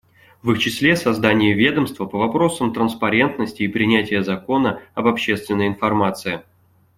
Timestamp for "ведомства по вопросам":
1.53-2.73